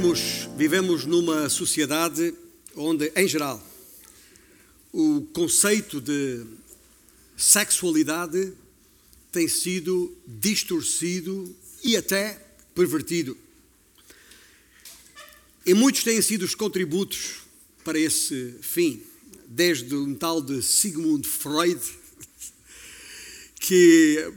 [0.00, 2.32] Vivemos, vivemos numa sociedade
[2.74, 3.62] onde, em geral,
[4.90, 6.42] o conceito de
[7.36, 8.50] sexualidade
[9.30, 12.42] tem sido distorcido e até
[12.74, 13.36] pervertido.
[15.66, 17.40] E muitos têm sido os contributos
[17.84, 19.02] para esse fim,
[19.46, 21.78] desde um tal de Sigmund Freud,
[23.56, 24.32] que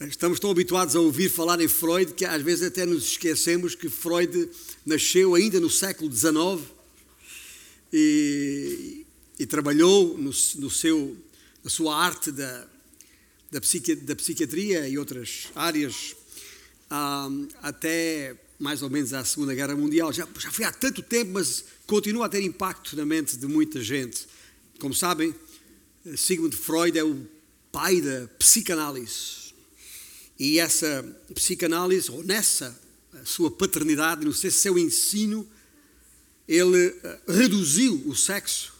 [0.00, 3.88] estamos tão habituados a ouvir falar em Freud que às vezes até nos esquecemos que
[3.88, 4.50] Freud
[4.84, 6.60] nasceu ainda no século XIX
[7.92, 9.06] e,
[9.38, 11.16] e trabalhou no, no, seu,
[11.62, 12.66] na sua arte da,
[13.50, 16.16] da, psiqui, da psiquiatria e outras áreas
[17.62, 20.12] até mais ou menos à Segunda Guerra Mundial.
[20.12, 23.80] Já, já foi há tanto tempo, mas continua a ter impacto na mente de muita
[23.80, 24.26] gente.
[24.78, 25.34] Como sabem,
[26.16, 27.26] Sigmund Freud é o
[27.70, 29.52] pai da psicanálise.
[30.38, 31.02] E essa
[31.34, 32.78] psicanálise, ou nessa
[33.24, 35.48] sua paternidade, no seu ensino,
[36.46, 38.74] ele eh, reduziu o sexo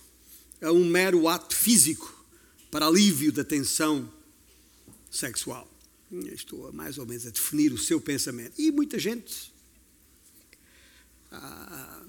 [0.60, 2.24] a um mero ato físico
[2.70, 4.10] para alívio da tensão
[5.10, 5.68] sexual.
[6.34, 8.52] Estou mais ou menos a definir o seu pensamento.
[8.58, 9.52] E muita gente
[11.30, 12.02] ah,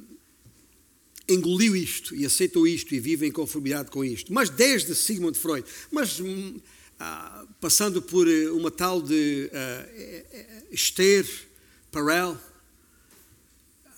[1.27, 4.33] engoliu isto e aceitou isto e vive em conformidade com isto.
[4.33, 6.19] Mas desde Sigmund Freud, mas
[6.99, 9.85] ah, passando por eh, uma tal de ah,
[10.71, 11.25] Esther
[11.93, 12.35] Perel,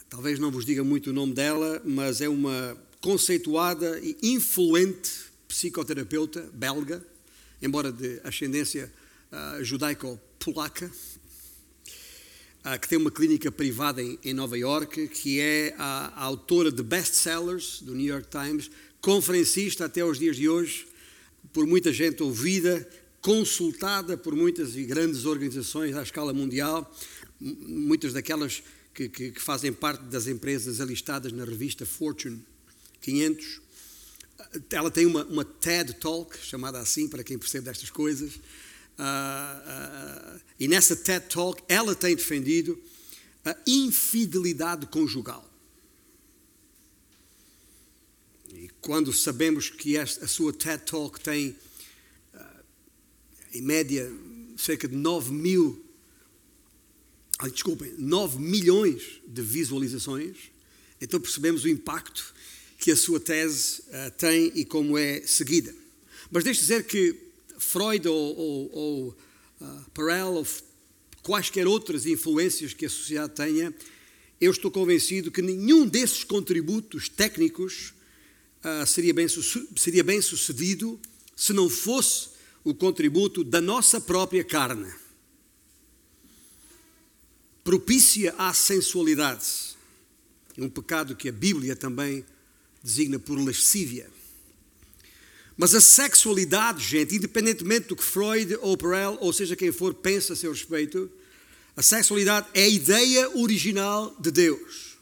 [0.10, 5.12] talvez não vos diga muito o nome dela, mas é uma conceituada e influente
[5.48, 7.02] psicoterapeuta belga,
[7.62, 8.92] embora de ascendência
[9.32, 10.92] uh, judaico-polaca,
[12.66, 16.74] uh, que tem uma clínica privada em, em Nova York, que é a, a autora
[16.74, 20.86] de best-sellers do New York Times, conferencista até os dias de hoje,
[21.54, 22.86] por muita gente ouvida,
[23.22, 26.94] consultada por muitas e grandes organizações à escala mundial,
[27.46, 28.64] muitas daquelas
[28.94, 32.44] que, que, que, fazem parte das empresas alistadas na revista Fortune
[33.02, 33.62] 500.
[34.72, 38.36] Ela tem uma, uma TED Talk, chamada assim, para quem percebe destas coisas.
[38.36, 42.82] Uh, uh, e nessa TED Talk, ela tem defendido
[43.44, 45.48] a infidelidade conjugal.
[48.54, 51.56] E quando sabemos que esta, a sua TED Talk tem,
[52.34, 52.64] uh,
[53.54, 54.12] em média,
[54.58, 55.85] cerca de 9 mil
[57.40, 60.36] ai, desculpem, 9 milhões de visualizações,
[61.02, 62.34] então percebemos o impacto
[62.78, 65.74] que a sua tese uh, tem e como é seguida.
[66.32, 67.16] Mas deixe dizer que
[67.58, 69.18] Freud ou, ou, ou
[69.62, 70.48] uh, Perel ou
[71.24, 73.74] quaisquer outras influências que a sociedade tenha,
[74.40, 77.94] eu estou convencido que nenhum desses contributos técnicos
[78.64, 79.28] uh, seria, bem,
[79.76, 81.00] seria bem sucedido
[81.36, 82.30] se não fosse
[82.64, 84.92] o contributo da nossa própria carne
[87.66, 89.76] propícia à sensualidade.
[90.56, 92.24] É um pecado que a Bíblia também
[92.82, 94.08] designa por lascívia.
[95.58, 100.34] Mas a sexualidade, gente, independentemente do que Freud ou Perel, ou seja quem for, pensa
[100.34, 101.10] a seu respeito,
[101.76, 104.96] a sexualidade é a ideia original de Deus.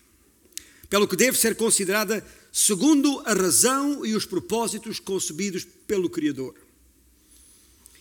[0.89, 6.55] Pelo que deve ser considerada segundo a razão e os propósitos concebidos pelo Criador.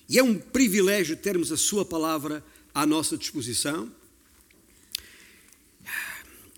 [0.08, 3.90] E é um privilégio termos a Sua palavra à nossa disposição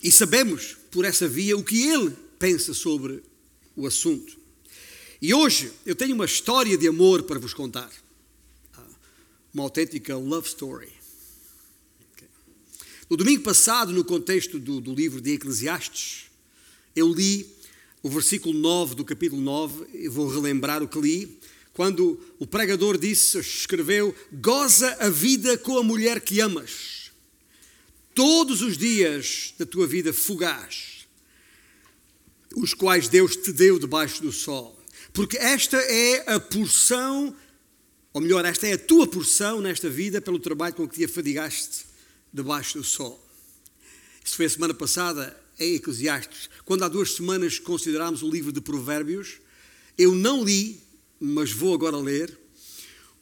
[0.05, 3.23] e sabemos, por essa via, o que ele pensa sobre
[3.75, 4.37] o assunto.
[5.21, 7.91] E hoje eu tenho uma história de amor para vos contar.
[9.55, 10.93] Uma autêntica love story.
[13.09, 16.27] No domingo passado, no contexto do, do livro de Eclesiastes,
[16.95, 17.49] eu li
[18.03, 21.39] o versículo 9 do capítulo 9, e vou relembrar o que li,
[21.73, 26.94] quando o pregador disse, escreveu: Goza a vida com a mulher que amas
[28.15, 31.07] todos os dias da tua vida fugaz,
[32.55, 34.79] os quais Deus te deu debaixo do sol.
[35.13, 37.35] Porque esta é a porção,
[38.13, 41.87] ou melhor, esta é a tua porção nesta vida pelo trabalho com que te afadigaste
[42.33, 43.21] debaixo do sol.
[44.25, 46.49] Isso foi a semana passada em Eclesiastes.
[46.65, 49.41] Quando há duas semanas considerámos o livro de Provérbios,
[49.99, 50.81] eu não li,
[51.21, 52.37] mas vou agora ler,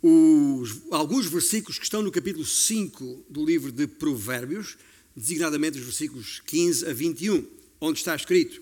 [0.02, 4.76] os, alguns versículos que estão no capítulo 5 do livro de Provérbios,
[5.14, 7.46] designadamente os versículos 15 a 21,
[7.80, 8.60] onde está escrito: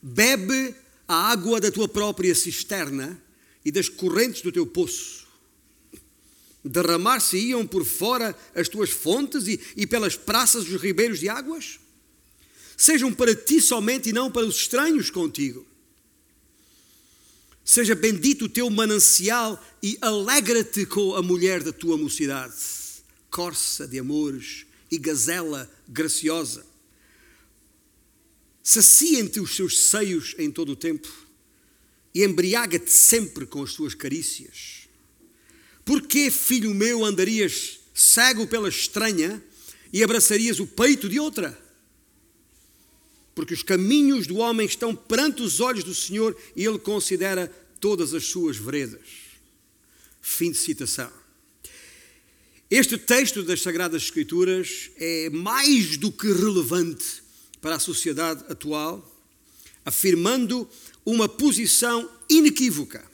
[0.00, 0.74] Bebe
[1.06, 3.20] a água da tua própria cisterna
[3.64, 5.26] e das correntes do teu poço.
[6.64, 11.78] Derramar-se-iam por fora as tuas fontes e, e pelas praças os ribeiros de águas?
[12.76, 15.64] Sejam para ti somente e não para os estranhos contigo.
[17.68, 22.54] Seja bendito o teu manancial e alegra-te com a mulher da tua mocidade,
[23.28, 26.64] corça de amores e gazela graciosa.
[28.62, 31.08] sacia-te os seus seios em todo o tempo
[32.14, 34.88] e embriaga-te sempre com as suas carícias.
[35.84, 39.42] Por que, filho meu, andarias cego pela estranha
[39.92, 41.65] e abraçarias o peito de outra?
[43.36, 47.46] Porque os caminhos do homem estão perante os olhos do Senhor e ele considera
[47.78, 49.06] todas as suas veredas.
[50.22, 51.12] Fim de citação.
[52.70, 57.22] Este texto das Sagradas Escrituras é mais do que relevante
[57.60, 59.04] para a sociedade atual,
[59.84, 60.68] afirmando
[61.04, 63.04] uma posição inequívoca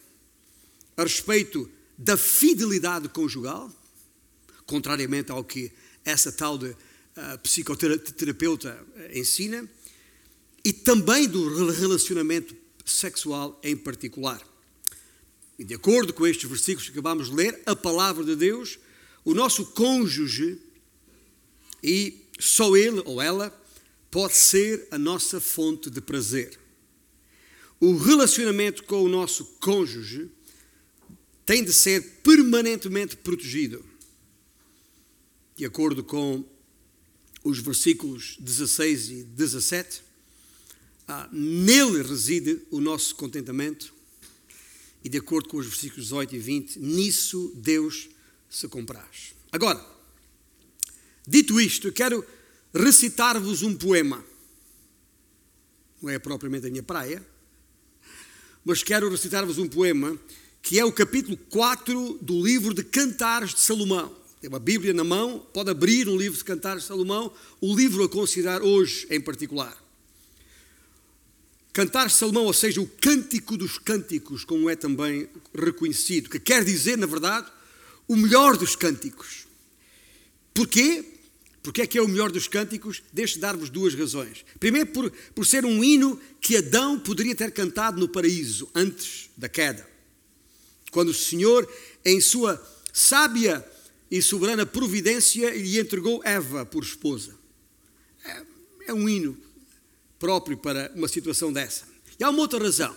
[0.96, 3.70] a respeito da fidelidade conjugal,
[4.66, 5.70] contrariamente ao que
[6.04, 8.78] essa tal de uh, psicoterapeuta
[9.12, 9.69] ensina,
[10.64, 12.55] e também do relacionamento
[12.85, 14.41] sexual em particular.
[15.59, 18.79] E de acordo com estes versículos que acabamos de ler, a palavra de Deus,
[19.25, 20.59] o nosso cônjuge,
[21.82, 23.50] e só ele ou ela,
[24.11, 26.59] pode ser a nossa fonte de prazer.
[27.81, 30.31] O relacionamento com o nosso cônjuge
[31.44, 33.85] tem de ser permanentemente protegido.
[35.56, 36.44] De acordo com
[37.44, 40.03] os versículos 16 e 17,
[41.12, 43.93] ah, nele reside o nosso contentamento,
[45.05, 48.09] e de acordo com os versículos 18 e 20, nisso Deus
[48.49, 49.35] se compraz.
[49.50, 49.85] Agora,
[51.26, 52.25] dito isto, eu quero
[52.73, 54.25] recitar-vos um poema.
[56.00, 57.23] Não é propriamente a minha praia,
[58.65, 60.19] mas quero recitar-vos um poema
[60.62, 64.17] que é o capítulo 4 do livro de Cantares de Salomão.
[64.41, 67.31] Tem uma Bíblia na mão, pode abrir um livro de Cantares de Salomão,
[67.61, 69.81] o livro a considerar hoje em particular.
[71.72, 76.98] Cantar Salomão, ou seja, o cântico dos cânticos, como é também reconhecido, que quer dizer,
[76.98, 77.50] na verdade,
[78.06, 79.46] o melhor dos cânticos.
[80.52, 81.02] Porquê?
[81.62, 83.02] Porque é que é o melhor dos cânticos?
[83.10, 84.44] Deixe dar-vos duas razões.
[84.60, 89.48] Primeiro, por, por ser um hino que Adão poderia ter cantado no paraíso, antes da
[89.48, 89.88] queda.
[90.90, 91.66] Quando o Senhor,
[92.04, 93.66] em sua sábia
[94.10, 97.34] e soberana providência, lhe entregou Eva por esposa.
[98.24, 98.42] É,
[98.88, 99.38] é um hino
[100.22, 101.84] próprio para uma situação dessa.
[102.16, 102.96] E há uma outra razão.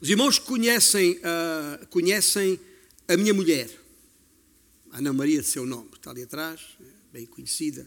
[0.00, 2.58] Os irmãos conhecem, uh, conhecem
[3.06, 3.68] a minha mulher,
[4.90, 6.62] Ana Maria de seu nome, está ali atrás,
[7.12, 7.86] bem conhecida.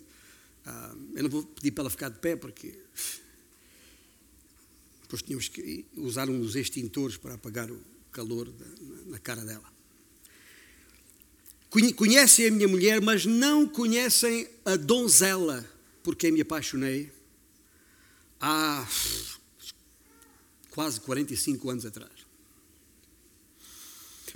[0.68, 2.76] Uh, eu não vou pedir para ela ficar de pé porque
[5.02, 7.82] depois tínhamos que usar dos extintores para apagar o
[8.12, 8.54] calor
[9.08, 9.74] na cara dela.
[11.96, 15.68] Conhecem a minha mulher, mas não conhecem a donzela
[16.04, 17.15] por quem me apaixonei
[18.46, 18.88] há
[20.70, 22.12] quase 45 anos atrás.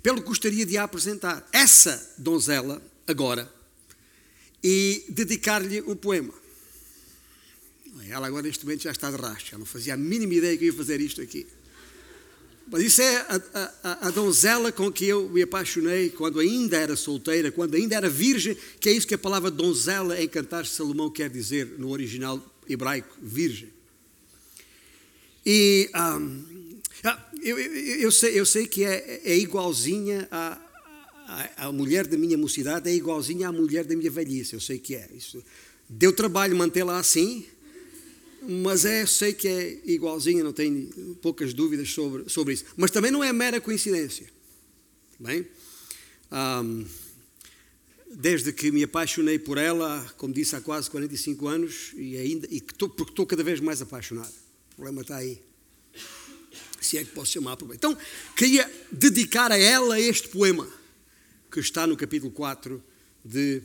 [0.01, 3.53] Pelo que gostaria de a apresentar essa donzela agora
[4.63, 6.33] e dedicar-lhe um poema.
[8.07, 10.71] Ela agora neste momento já está de ela não fazia a mínima ideia que eu
[10.71, 11.45] ia fazer isto aqui.
[12.71, 16.95] Mas isso é a, a, a, donzela com que eu me apaixonei quando ainda era
[16.95, 20.69] solteira, quando ainda era virgem, que é isso que a palavra donzela em Cantar de
[20.69, 23.78] Salomão quer dizer no original hebraico, virgem.
[25.51, 30.61] E um, ah, eu, eu, eu, sei, eu sei que é, é igualzinha a,
[31.25, 34.77] a, a, mulher da minha mocidade, é igualzinha à mulher da minha velhice, eu sei
[34.77, 35.09] que é.
[35.11, 35.43] Isso,
[35.89, 37.47] deu trabalho mantê-la assim,
[38.47, 40.87] mas é, sei que é igualzinha, não tenho
[41.19, 42.65] poucas dúvidas sobre, sobre isso.
[42.77, 44.27] Mas também não é mera coincidência.
[45.19, 45.47] Bem,
[46.31, 46.85] um,
[48.17, 52.57] desde que me apaixonei por ela, como disse, há quase 45 anos, e ainda e
[52.57, 54.48] estou, porque estou cada vez mais apaixonado
[54.79, 55.43] problema está aí.
[56.79, 57.75] Se é que posso chamar problema.
[57.75, 57.97] Então,
[58.33, 60.65] queria dedicar a ela este poema,
[61.51, 62.81] que está no capítulo 4
[63.23, 63.61] de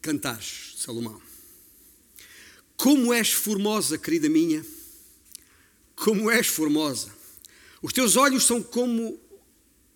[0.00, 1.20] Cantares, Salomão.
[2.76, 4.64] Como és formosa, querida minha,
[5.96, 7.12] como és formosa.
[7.82, 9.18] Os teus olhos são como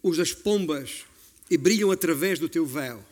[0.02, 1.04] os das pombas
[1.48, 3.04] e brilham através do teu véu.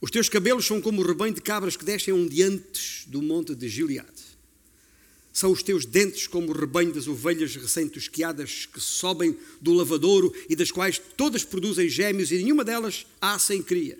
[0.00, 3.68] Os teus cabelos são como o rebanho de cabras que descem ondeantes do monte de
[3.68, 4.25] Gilead.
[5.36, 10.56] São os teus dentes como o rebanho das ovelhas recém-tosquiadas que sobem do lavadouro e
[10.56, 13.98] das quais todas produzem gêmeos e nenhuma delas há sem crias.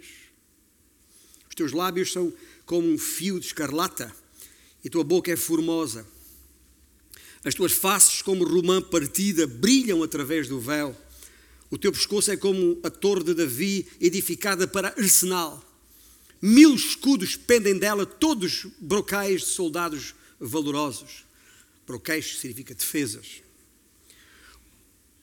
[1.46, 2.32] Os teus lábios são
[2.64, 4.16] como um fio de escarlata
[4.82, 6.06] e tua boca é formosa.
[7.44, 10.96] As tuas faces, como romã partida, brilham através do véu.
[11.70, 15.62] O teu pescoço é como a torre de Davi, edificada para arsenal.
[16.40, 21.25] Mil escudos pendem dela, todos brocais de soldados valorosos.
[21.86, 23.42] Broqueixo significa defesas.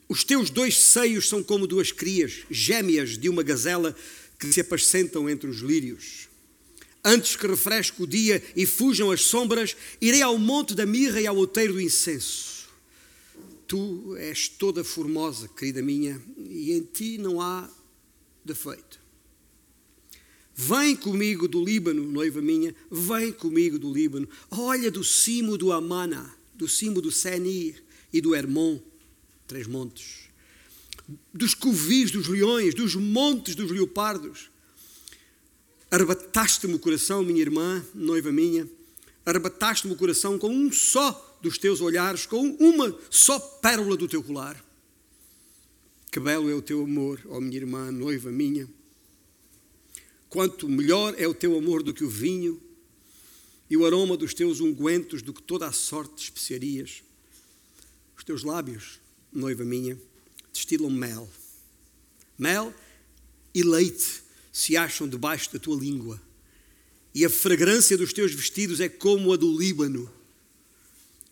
[0.08, 3.96] Os teus dois seios são como duas crias, gêmeas de uma gazela
[4.40, 6.30] que se apacentam entre os lírios.
[7.04, 11.28] Antes que refresque o dia e fujam as sombras, irei ao monte da mirra e
[11.28, 12.70] ao outeiro do incenso.
[13.68, 17.70] Tu és toda formosa, querida minha, e em ti não há
[18.46, 19.02] defeito.
[20.56, 24.30] Vem comigo do Líbano, noiva minha, vem comigo do Líbano.
[24.52, 28.80] Olha do cimo do Amana, do cimo do Senir e do Hermon,
[29.48, 30.30] três montes.
[31.34, 34.54] Dos covis dos leões, dos montes dos leopardos
[35.94, 38.68] Arrebataste-me o coração, minha irmã, noiva minha,
[39.24, 44.24] arrebataste-me o coração com um só dos teus olhares, com uma só pérola do teu
[44.24, 44.60] colar.
[46.12, 48.68] Que belo é o teu amor, ó minha irmã, noiva minha.
[50.30, 52.60] Quanto melhor é o teu amor do que o vinho,
[53.74, 57.02] e o aroma dos teus ungüentos do que toda a sorte de especiarias.
[58.16, 59.00] Os teus lábios,
[59.32, 60.00] noiva minha,
[60.54, 61.28] destilam mel.
[62.38, 62.72] Mel
[63.52, 66.22] e leite se acham debaixo da tua língua,
[67.16, 70.08] e a fragrância dos teus vestidos é como a do Líbano.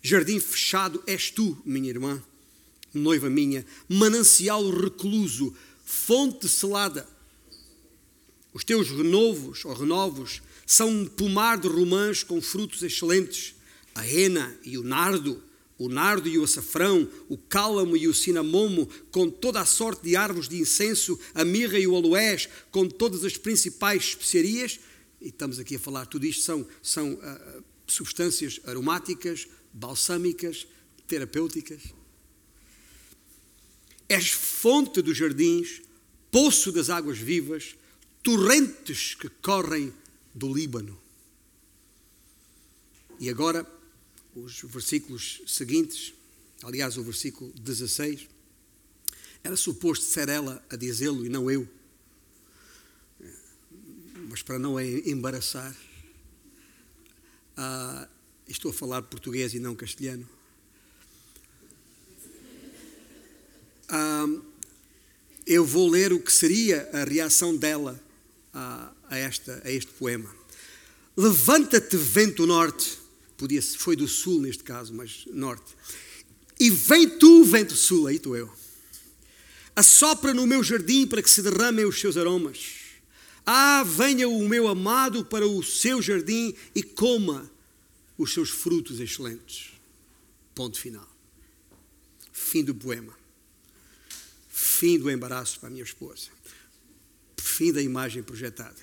[0.02, 2.24] Jardim fechado és tu, minha irmã,
[2.92, 5.56] noiva minha, manancial recluso,
[5.86, 7.08] fonte selada.
[8.54, 13.56] Os teus renovos ou renovos são um pomar de romãs com frutos excelentes,
[13.96, 15.42] a hena e o nardo
[15.82, 20.16] o nardo e o açafrão, o cálamo e o cinamomo, com toda a sorte de
[20.16, 24.80] árvores de incenso, a mirra e o aloés, com todas as principais especiarias,
[25.20, 30.68] e estamos aqui a falar, tudo isto são, são uh, substâncias aromáticas, balsâmicas,
[31.08, 31.82] terapêuticas.
[34.08, 35.82] És fonte dos jardins,
[36.30, 37.76] poço das águas vivas,
[38.24, 39.94] torrentes que correm
[40.34, 40.98] do Líbano.
[43.20, 43.68] E agora
[44.36, 46.14] os versículos seguintes,
[46.64, 48.28] aliás, o versículo 16,
[49.44, 51.68] era suposto ser ela a dizê-lo e não eu.
[54.30, 55.76] Mas para não embaraçar,
[57.58, 58.08] ah,
[58.48, 60.28] estou a falar português e não castelhano.
[63.90, 64.26] Ah,
[65.46, 68.02] eu vou ler o que seria a reação dela
[68.54, 70.34] a, a, esta, a este poema.
[71.16, 73.02] Levanta-te, vento norte
[73.42, 75.76] podia, foi do sul neste caso, mas norte.
[76.60, 78.54] E vem tu, vento sul, aí estou eu.
[79.76, 82.60] Assopra no meu jardim para que se derramem os seus aromas.
[83.44, 87.52] Ah, venha o meu amado para o seu jardim e coma
[88.16, 89.72] os seus frutos excelentes.
[90.54, 91.10] Ponto final.
[92.32, 93.18] Fim do poema.
[94.48, 96.30] Fim do embaraço para a minha esposa.
[97.62, 98.82] Fim da imagem projetada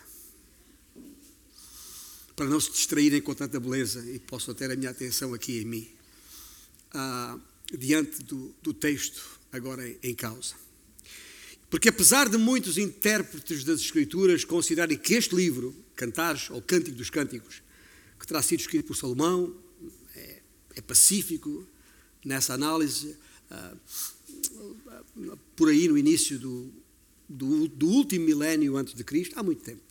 [2.36, 5.64] para não se distraírem com tanta beleza e possam ter a minha atenção aqui em
[5.64, 5.88] mim,
[6.92, 7.36] ah,
[7.76, 9.20] diante do, do, texto
[9.50, 10.54] agora em, causa.
[11.68, 17.10] Porque apesar de muitos intérpretes das Escrituras considerarem que este livro, Cantares ou Cântico dos
[17.10, 17.60] Cânticos,
[18.16, 19.56] que terá sido escrito por Salomão,
[20.14, 20.40] é,
[20.76, 21.66] é pacífico
[22.24, 23.16] nessa análise,
[23.50, 23.74] ah,
[25.56, 26.72] por aí no início do,
[27.28, 29.82] do, do último milénio antes de Cristo, há muito tempo.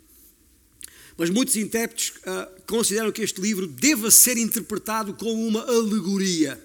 [1.18, 6.64] Mas muitos intérpretes uh, consideram que este livro deva ser interpretado como uma alegoria.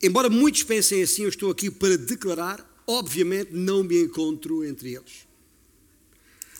[0.00, 5.26] Embora muitos pensem assim, eu estou aqui para declarar, obviamente não me encontro entre eles.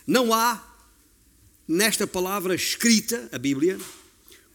[0.05, 0.65] Não há
[1.65, 3.79] nesta palavra escrita, a Bíblia,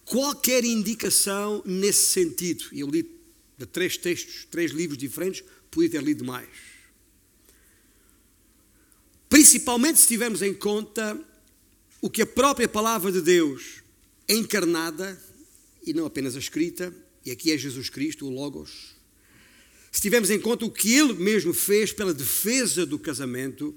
[0.04, 2.66] qualquer indicação nesse sentido.
[2.72, 3.08] Eu li
[3.56, 6.48] de três textos, três livros diferentes, podia ter lido mais.
[9.34, 11.20] Principalmente se tivermos em conta
[12.00, 13.82] o que a própria palavra de Deus
[14.28, 15.20] encarnada,
[15.84, 16.94] e não apenas a escrita,
[17.26, 18.94] e aqui é Jesus Cristo, o Logos,
[19.90, 23.74] se tivermos em conta o que ele mesmo fez pela defesa do casamento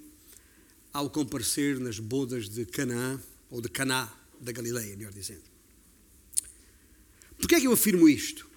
[0.93, 5.41] ao comparecer nas bodas de Canaã, ou de Caná da Galileia, melhor dizendo.
[7.35, 8.47] Por que é que eu afirmo isto?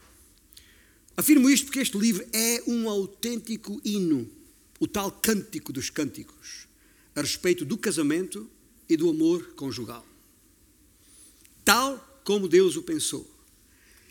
[1.17, 4.31] Afirmo isto porque este livro é um autêntico hino,
[4.79, 6.69] o tal cântico dos cânticos
[7.21, 8.51] a respeito do casamento
[8.89, 10.07] e do amor conjugal.
[11.65, 13.31] Tal como Deus o pensou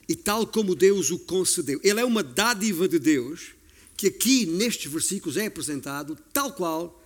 [0.07, 1.79] e tal como Deus o concedeu.
[1.83, 3.55] Ele é uma dádiva de Deus
[3.97, 7.03] que aqui nestes versículos é apresentado tal qual,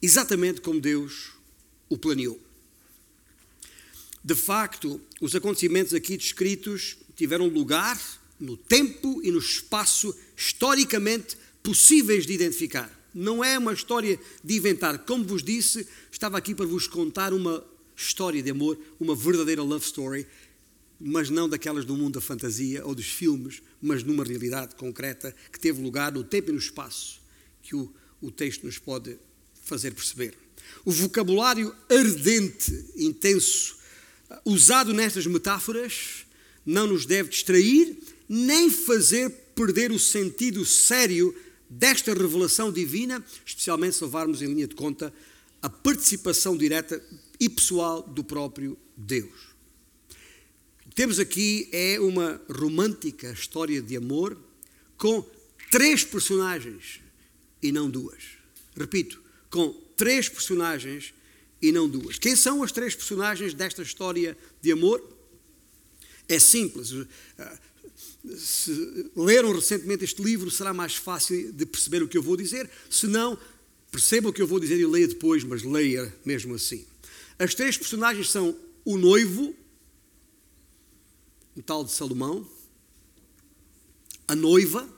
[0.00, 1.32] exatamente como Deus
[1.88, 2.40] o planeou.
[4.22, 8.00] De facto, os acontecimentos aqui descritos tiveram lugar
[8.38, 13.01] no tempo e no espaço historicamente possíveis de identificar.
[13.14, 14.98] Não é uma história de inventar.
[15.00, 17.64] Como vos disse, estava aqui para vos contar uma
[17.96, 20.26] história de amor, uma verdadeira love story,
[20.98, 25.58] mas não daquelas do mundo da fantasia ou dos filmes, mas numa realidade concreta que
[25.58, 27.20] teve lugar no tempo e no espaço
[27.62, 29.18] que o, o texto nos pode
[29.62, 30.34] fazer perceber.
[30.84, 33.76] O vocabulário ardente, intenso,
[34.44, 36.24] usado nestas metáforas,
[36.64, 41.34] não nos deve distrair nem fazer perder o sentido sério
[41.72, 45.12] desta revelação divina, especialmente se levarmos em linha de conta
[45.62, 47.02] a participação direta
[47.40, 49.52] e pessoal do próprio Deus.
[50.84, 54.38] O que temos aqui é uma romântica história de amor
[54.98, 55.24] com
[55.70, 57.00] três personagens
[57.62, 58.22] e não duas.
[58.76, 61.14] Repito, com três personagens
[61.60, 62.18] e não duas.
[62.18, 65.02] Quem são as três personagens desta história de amor?
[66.28, 66.92] É simples.
[68.36, 72.70] Se leram recentemente este livro, será mais fácil de perceber o que eu vou dizer.
[72.88, 73.36] Se não,
[73.90, 76.86] perceba o que eu vou dizer e leia depois, mas leia mesmo assim.
[77.38, 79.54] As três personagens são o noivo,
[81.56, 82.48] o tal de Salomão,
[84.26, 84.88] a noiva,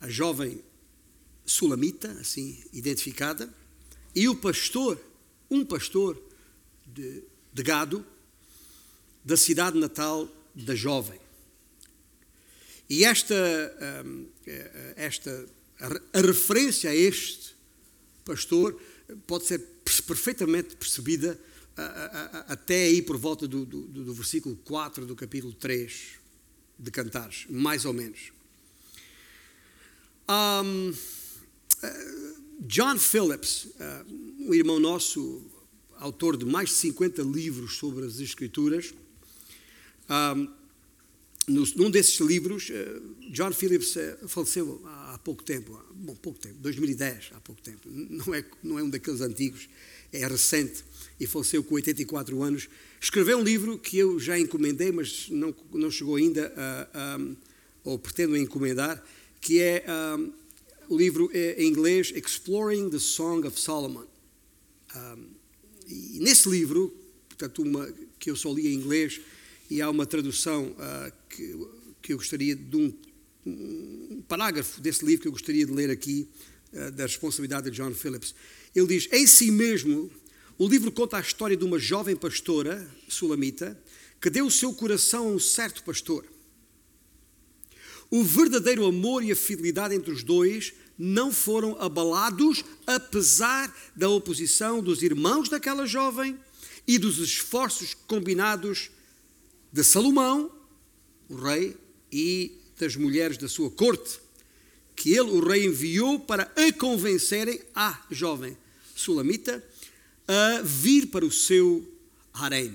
[0.00, 0.62] a jovem
[1.44, 3.52] sulamita, assim identificada,
[4.14, 5.00] e o pastor,
[5.50, 6.20] um pastor
[6.86, 8.04] de, de gado,
[9.24, 11.18] da cidade natal da jovem.
[12.88, 13.34] E esta,
[14.04, 14.26] hum,
[14.96, 15.46] esta
[16.12, 17.54] a referência a este
[18.24, 18.80] pastor
[19.26, 19.58] pode ser
[20.06, 21.38] perfeitamente percebida
[22.48, 26.18] até aí por volta do, do, do versículo 4 do capítulo 3
[26.78, 28.32] de Cantares, mais ou menos.
[30.28, 30.92] Um,
[32.60, 33.68] John Phillips,
[34.40, 35.44] um irmão nosso,
[35.98, 38.94] autor de mais de 50 livros sobre as Escrituras,
[40.08, 40.48] um,
[41.48, 43.00] num desses livros, eh,
[43.30, 48.34] John Phillips eh, faleceu há pouco tempo, bom, pouco tempo, 2010, há pouco tempo, não
[48.34, 49.68] é, não é um daqueles antigos,
[50.12, 50.84] é recente,
[51.20, 52.68] e faleceu com 84 anos.
[53.00, 57.20] Escreveu um livro que eu já encomendei, mas não, não chegou ainda, a, a,
[57.84, 59.02] ou pretendo encomendar,
[59.40, 59.84] que é
[60.18, 60.32] um,
[60.88, 64.06] o livro é, em inglês Exploring the Song of Solomon.
[64.96, 65.26] Um,
[65.86, 66.92] e nesse livro,
[67.28, 69.20] portanto, uma que eu só li em inglês,
[69.70, 71.56] e há uma tradução uh, que,
[72.02, 72.94] que eu gostaria de um,
[73.46, 76.28] um, parágrafo desse livro que eu gostaria de ler aqui,
[76.72, 78.34] uh, da responsabilidade de John Phillips.
[78.74, 80.10] Ele diz: Em si mesmo,
[80.58, 83.78] o livro conta a história de uma jovem pastora sulamita
[84.20, 86.24] que deu o seu coração a um certo pastor.
[88.10, 94.82] O verdadeiro amor e a fidelidade entre os dois não foram abalados, apesar da oposição
[94.82, 96.38] dos irmãos daquela jovem
[96.86, 98.90] e dos esforços combinados
[99.76, 100.50] de Salomão,
[101.28, 101.76] o rei,
[102.10, 104.18] e das mulheres da sua corte,
[104.96, 108.56] que ele, o rei, enviou para a convencerem a jovem
[108.94, 109.62] sulamita
[110.26, 111.86] a vir para o seu
[112.32, 112.74] harém.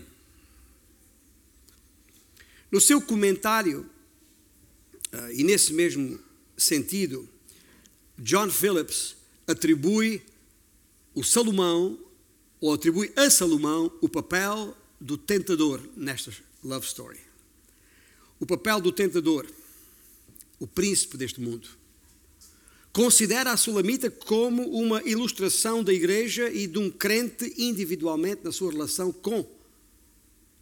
[2.72, 3.90] No seu comentário,
[5.12, 6.20] ah, e nesse mesmo
[6.56, 7.28] sentido,
[8.16, 9.16] John Phillips
[9.48, 10.22] atribui
[11.16, 11.98] o Salomão,
[12.60, 16.32] ou atribui a Salomão, o papel do tentador nesta
[16.64, 17.20] love story.
[18.40, 19.48] O papel do tentador,
[20.60, 21.68] o príncipe deste mundo.
[22.94, 28.72] Considera a Sulamita como uma ilustração da igreja e de um crente individualmente na sua
[28.72, 29.48] relação com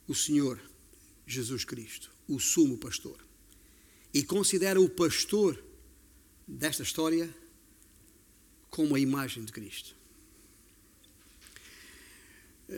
[0.08, 0.60] o Senhor
[1.26, 3.18] Jesus Cristo, o sumo pastor.
[4.14, 5.62] E considera o pastor
[6.48, 7.34] desta história
[8.70, 9.99] como a imagem de Cristo.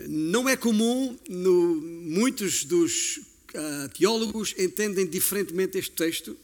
[0.07, 6.37] Não é comum, no, muitos dos uh, teólogos entendem diferentemente este texto,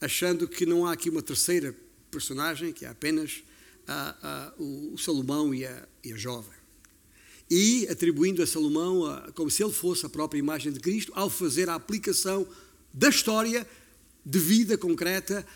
[0.00, 1.74] achando que não há aqui uma terceira
[2.10, 3.42] personagem, que é apenas
[3.86, 6.56] uh, uh, o Salomão e a, e a, jovem.
[7.50, 9.02] E atribuindo a Salomão
[9.34, 12.48] como se ele fosse a própria imagem de Cristo, ao fazer a aplicação
[12.94, 13.66] da história
[14.24, 15.46] de vida concreta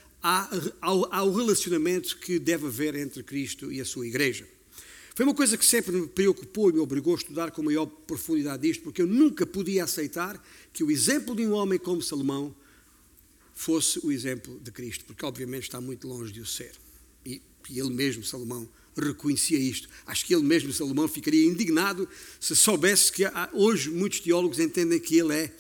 [0.81, 4.47] ao, ao relacionamento que deve haver entre Cristo e a sua igreja.
[5.21, 8.67] Foi uma coisa que sempre me preocupou e me obrigou a estudar com maior profundidade
[8.67, 12.57] isto, porque eu nunca podia aceitar que o exemplo de um homem como Salomão
[13.53, 16.73] fosse o exemplo de Cristo, porque obviamente está muito longe de o ser.
[17.27, 19.91] E, e ele mesmo, Salomão, reconhecia isto.
[20.07, 22.09] Acho que ele mesmo, Salomão, ficaria indignado
[22.41, 25.53] se soubesse que há, hoje muitos teólogos entendem que ele é,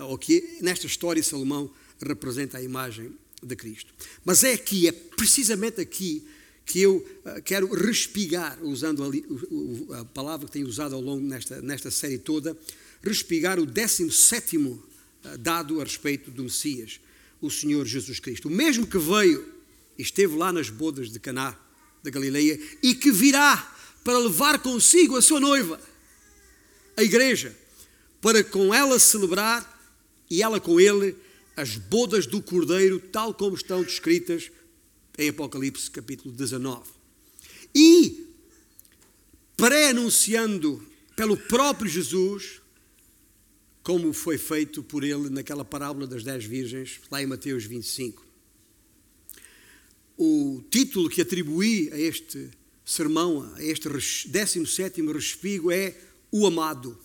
[0.00, 3.10] ou que nesta história Salomão representa a imagem
[3.42, 3.90] de Cristo.
[4.22, 6.28] Mas é aqui, é precisamente aqui
[6.68, 11.62] que eu uh, quero respigar, usando a, a, palavra que tenho usado ao longo nesta,
[11.62, 12.54] nesta série toda,
[13.02, 14.78] respigar o 17 uh,
[15.38, 17.00] dado a respeito do Messias,
[17.40, 18.48] o Senhor Jesus Cristo.
[18.48, 19.48] O mesmo que veio
[19.96, 21.58] e esteve lá nas bodas de Caná,
[22.02, 25.80] da Galileia, e que virá para levar consigo a sua noiva,
[26.98, 27.56] a igreja,
[28.20, 29.74] para com ela celebrar
[30.28, 31.16] e ela com ele
[31.56, 34.50] as bodas do Cordeiro, tal como estão descritas
[35.18, 36.88] em Apocalipse capítulo 19.
[37.74, 38.28] E
[39.56, 40.80] pré-anunciando
[41.16, 42.62] pelo próprio Jesus,
[43.82, 48.24] como foi feito por ele naquela parábola das dez virgens, lá em Mateus 25.
[50.16, 52.50] O título que atribuí a este
[52.84, 55.96] sermão, a este 17 respigo, é
[56.30, 56.96] O Amado.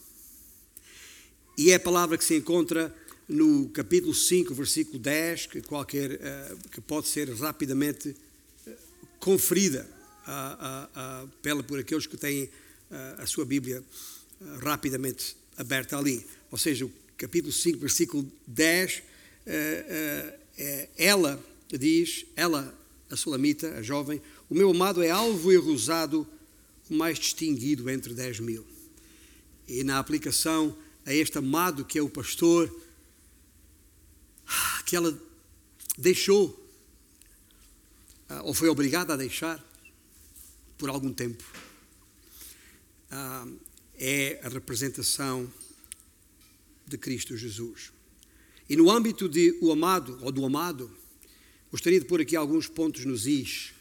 [1.57, 2.95] E é a palavra que se encontra
[3.27, 8.09] no capítulo 5, versículo 10, que, qualquer, uh, que pode ser rapidamente
[8.67, 8.71] uh,
[9.19, 9.87] conferida
[11.41, 12.49] pela, por aqueles que têm
[13.17, 13.83] a sua Bíblia
[14.61, 16.25] rapidamente aberta ali.
[16.49, 19.03] Ou seja, o capítulo 5, versículo 10,
[20.97, 21.43] ela
[21.77, 22.73] diz, ela,
[23.09, 26.25] a Sulamita, a jovem, o meu amado é alvo e rosado,
[26.89, 28.65] o mais distinguido entre dez mil.
[29.67, 30.73] E na aplicação
[31.05, 32.73] a este amado que é o pastor,
[34.85, 35.17] que ela
[35.97, 36.59] deixou,
[38.29, 39.63] ah, ou foi obrigada a deixar,
[40.77, 41.43] por algum tempo,
[43.11, 43.47] ah,
[43.95, 45.51] é a representação
[46.85, 47.91] de Cristo Jesus.
[48.69, 50.89] E no âmbito de o amado, ou do amado,
[51.71, 53.73] gostaria de pôr aqui alguns pontos nos is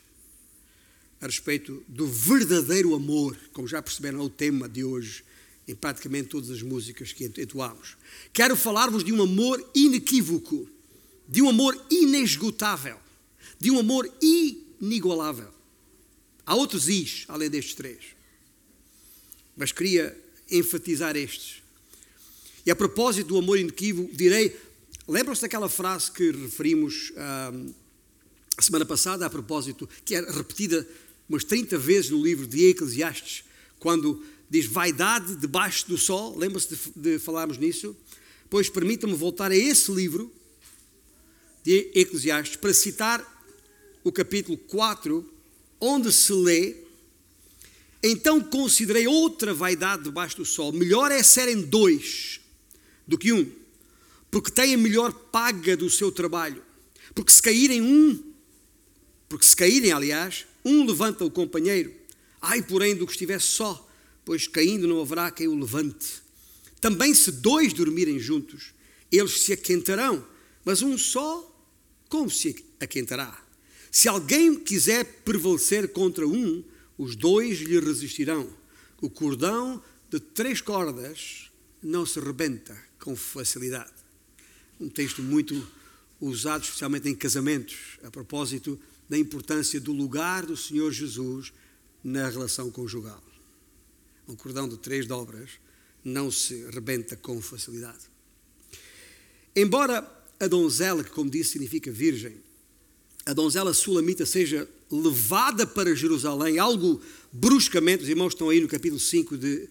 [1.23, 5.25] a respeito do verdadeiro amor, como já perceberam, é o tema de hoje,
[5.67, 7.97] em praticamente todas as músicas que entoamos.
[8.33, 10.69] Quero falar-vos de um amor inequívoco
[11.33, 12.99] de um amor inesgotável,
[13.59, 15.49] de um amor inigualável.
[16.45, 17.99] Há outros is, além destes três.
[19.57, 20.15] Mas queria
[20.51, 21.63] enfatizar estes.
[22.67, 24.55] E a propósito do amor inequívoco, direi:
[25.09, 27.13] lembram-se daquela frase que referimos
[27.53, 27.73] hum,
[28.59, 30.87] a semana passada, a propósito, que é repetida
[31.27, 33.45] umas 30 vezes no livro de Eclesiastes,
[33.79, 36.37] quando diz vaidade debaixo do sol?
[36.37, 37.97] Lembram-se de, de falarmos nisso?
[38.51, 40.31] Pois permitam-me voltar a esse livro
[41.65, 43.27] de Eclesiastes para citar
[44.05, 45.27] o capítulo 4,
[45.81, 46.77] onde se lê:
[48.03, 50.71] Então considerei outra vaidade debaixo do sol.
[50.71, 52.39] Melhor é serem dois
[53.07, 53.51] do que um,
[54.31, 56.63] porque têm a melhor paga do seu trabalho.
[57.15, 58.23] Porque se caírem um,
[59.31, 61.91] porque se caírem, aliás, um levanta o companheiro.
[62.39, 63.89] Ai, porém, do que estivesse só,
[64.25, 66.23] pois caindo não haverá quem o levante.
[66.81, 68.73] Também se dois dormirem juntos,
[69.11, 70.27] eles se aquentarão,
[70.65, 71.49] mas um só
[72.09, 73.43] como se aquentará?
[73.91, 76.65] Se alguém quiser prevalecer contra um,
[76.99, 78.49] os dois lhe resistirão.
[79.01, 81.51] O cordão de três cordas
[81.83, 83.91] não se rebenta com facilidade.
[84.79, 85.67] Um texto muito
[86.21, 91.53] usado especialmente em casamentos, a propósito da importância do lugar do Senhor Jesus
[92.05, 93.23] na relação conjugal.
[94.29, 95.51] Um cordão de três dobras
[96.05, 98.11] não se rebenta com facilidade.
[99.55, 100.09] Embora
[100.41, 102.37] a donzela, que como disse significa virgem,
[103.25, 109.01] a donzela sulamita seja levada para Jerusalém, algo bruscamente, os irmãos estão aí no capítulo
[109.01, 109.69] 5 de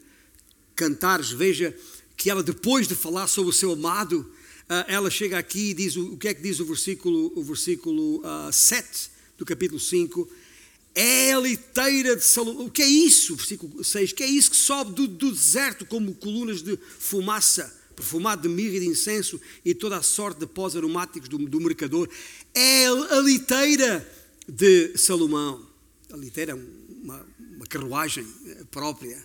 [0.75, 1.75] Cantares, veja
[2.15, 4.31] que ela depois de falar sobre o seu amado,
[4.69, 8.21] ah, ela chega aqui e diz, o que é que diz o versículo, o versículo
[8.51, 10.29] 7 ah, do capítulo 5,
[10.95, 12.65] é a liteira de Salomão.
[12.65, 13.35] O que é isso?
[13.35, 14.11] Versículo 6.
[14.11, 17.81] O que é isso que sobe do, do deserto como colunas de fumaça?
[17.93, 21.59] perfumado de mirra e de incenso e toda a sorte de pós aromáticos do, do
[21.59, 22.09] mercador.
[22.53, 24.07] É a liteira
[24.47, 25.65] de Salomão.
[26.11, 27.25] A liteira é uma,
[27.55, 29.17] uma carruagem eh, própria.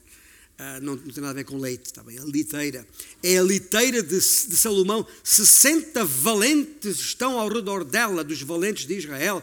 [0.59, 2.19] Uh, não, não, tem nada a ver com leite, está bem?
[2.19, 2.87] A liteira.
[3.23, 5.07] É a liteira de, de Salomão.
[5.23, 9.43] 60 valentes estão ao redor dela, dos valentes de Israel.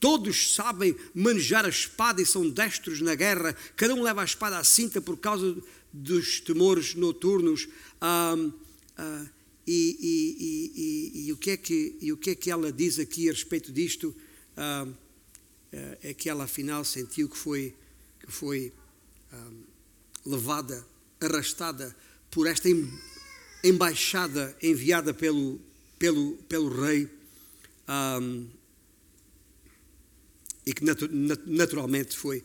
[0.00, 3.54] Todos sabem manejar a espada e são destros na guerra.
[3.76, 5.56] Cada um leva a espada à cinta por causa
[5.92, 7.68] dos temores noturnos.
[8.02, 8.52] Um,
[9.00, 9.26] Uh,
[9.66, 12.98] e, e, e, e, o que é que, e o que é que ela diz
[12.98, 14.14] aqui a respeito disto?
[14.56, 14.94] Uh,
[16.02, 17.72] é que ela afinal sentiu que foi,
[18.18, 18.72] que foi
[20.26, 20.84] levada,
[21.20, 21.94] arrastada
[22.28, 22.68] por esta
[23.62, 25.60] embaixada enviada pelo,
[25.96, 27.08] pelo, pelo rei
[30.70, 31.08] e que natu
[31.46, 32.44] naturalmente foi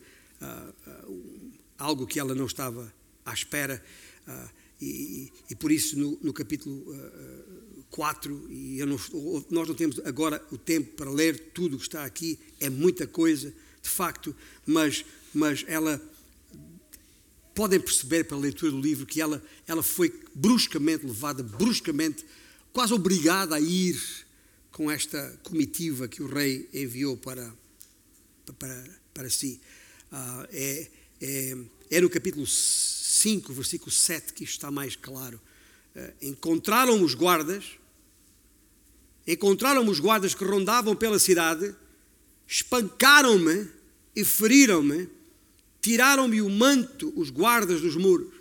[1.78, 2.92] algo que ela não estava
[3.24, 3.80] à espera.
[4.26, 8.98] Uh, e, e, por isso, no, no capítulo uh, 4, e não,
[9.48, 13.06] nós não temos agora o tempo para ler tudo o que está aqui, é muita
[13.06, 14.34] coisa, de facto,
[14.66, 16.00] mas, mas ela.
[17.54, 22.26] Podem perceber pela leitura do livro que ela, ela foi bruscamente levada, bruscamente,
[22.70, 23.98] quase obrigada a ir
[24.70, 27.50] com esta comitiva que o rei enviou para,
[28.52, 29.60] para, para si.
[30.12, 31.56] Uh, é, é,
[31.90, 35.40] é no capítulo 5, versículo 7, que isto está mais claro.
[35.94, 37.64] Uh, encontraram os guardas,
[39.26, 41.74] encontraram os guardas que rondavam pela cidade,
[42.46, 43.68] espancaram-me
[44.14, 45.08] e feriram-me,
[45.80, 48.34] tiraram-me o manto os guardas dos muros.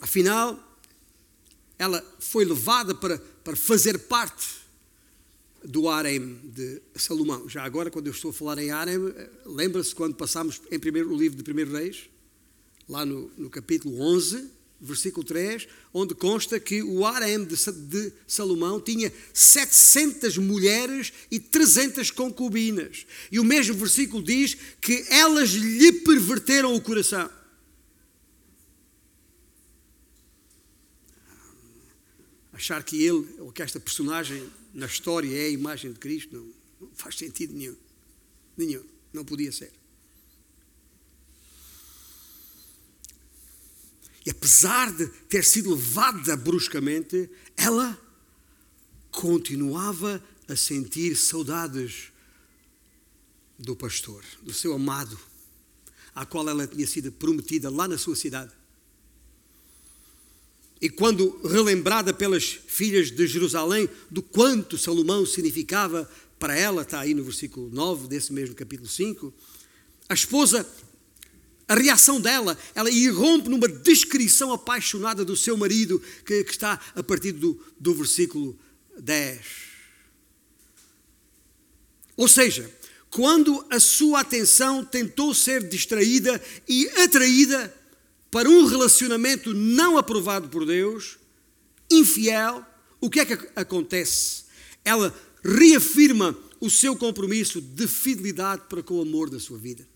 [0.00, 0.78] Afinal,
[1.78, 4.64] ela foi levada para, para fazer parte
[5.62, 7.48] do harem de Salomão.
[7.48, 8.96] Já agora, quando eu estou a falar em harem,
[9.46, 12.10] lembra-se quando passámos em primeiro, o livro de 1 Reis,
[12.88, 18.80] lá no, no capítulo 11, versículo 3, onde consta que o harem de, de Salomão
[18.80, 23.06] tinha 700 mulheres e 300 concubinas.
[23.32, 27.30] E o mesmo versículo diz que elas lhe perverteram o coração.
[32.54, 36.86] Achar que ele, ou que esta personagem na história é a imagem de Cristo, não,
[36.86, 37.76] não faz sentido nenhum.
[38.56, 38.84] Nenhum.
[39.12, 39.72] Não podia ser.
[44.24, 48.00] E apesar de ter sido levada bruscamente, ela
[49.10, 52.12] continuava a sentir saudades
[53.58, 55.18] do pastor, do seu amado,
[56.14, 58.52] à qual ela tinha sido prometida lá na sua cidade.
[60.84, 66.06] E quando relembrada pelas filhas de Jerusalém do quanto Salomão significava
[66.38, 69.32] para ela, está aí no versículo 9 desse mesmo capítulo 5,
[70.10, 70.68] a esposa
[71.66, 77.02] a reação dela, ela irrompe numa descrição apaixonada do seu marido, que, que está a
[77.02, 78.54] partir do, do versículo
[78.98, 79.40] 10.
[82.14, 82.70] Ou seja,
[83.08, 87.74] quando a sua atenção tentou ser distraída e atraída
[88.34, 91.18] para um relacionamento não aprovado por Deus,
[91.88, 92.66] infiel,
[93.00, 94.46] o que é que acontece?
[94.84, 99.86] Ela reafirma o seu compromisso de fidelidade para com o amor da sua vida.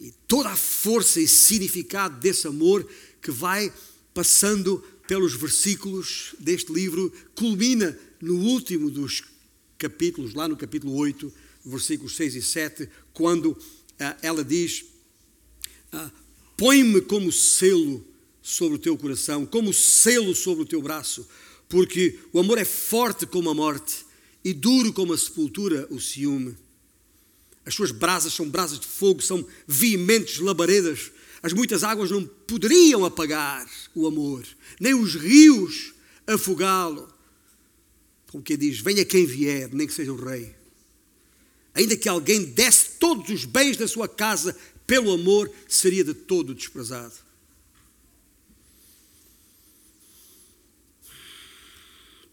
[0.00, 2.88] e toda a força e significado desse amor
[3.20, 3.70] que vai
[4.14, 9.24] passando pelos versículos deste livro, culmina no último dos
[9.76, 11.30] capítulos, lá no capítulo 8,
[11.66, 13.54] versículos 6 e 7, quando
[14.22, 14.84] ela diz:
[15.92, 16.10] ah,
[16.56, 18.04] Põe-me como selo
[18.42, 21.26] sobre o teu coração, como selo sobre o teu braço,
[21.68, 24.04] porque o amor é forte como a morte
[24.44, 26.56] e duro como a sepultura o ciúme.
[27.64, 31.12] As suas brasas são brasas de fogo, são veementes labaredas.
[31.42, 34.44] As muitas águas não poderiam apagar o amor,
[34.78, 35.94] nem os rios
[36.26, 37.08] afogá-lo.
[38.30, 40.59] Como que diz: Venha quem vier, nem que seja o rei.
[41.74, 44.56] Ainda que alguém desse todos os bens da sua casa
[44.90, 47.14] pelo amor, seria de todo desprezado.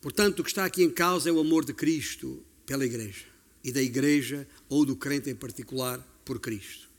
[0.02, 3.26] Portanto, o que está aqui em causa é o amor de Cristo pela Igreja
[3.64, 6.90] e da Igreja ou do crente em particular por Cristo.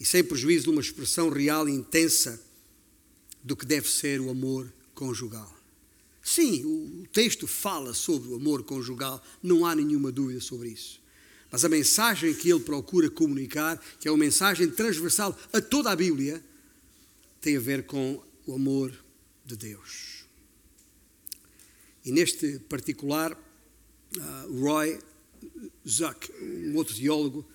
[0.00, 2.42] E sem prejuízo de uma expressão real e intensa
[3.44, 5.54] do que deve ser o amor conjugal.
[6.20, 11.00] Sim, o texto fala sobre o amor conjugal, não há nenhuma dúvida sobre isso.
[11.56, 15.96] Mas a mensagem que ele procura comunicar, que é uma mensagem transversal a toda a
[15.96, 16.44] Bíblia,
[17.40, 18.92] tem a ver com o amor
[19.42, 20.26] de Deus.
[22.04, 24.98] E neste particular, uh, Roy
[25.82, 27.48] Jacques, um outro teólogo,